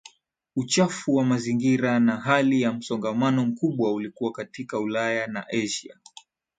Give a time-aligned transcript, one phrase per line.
[0.55, 5.97] Uchafu wa mazingira na hali ya msongamano mkubwa ulikuwa katika Ulaya na Asia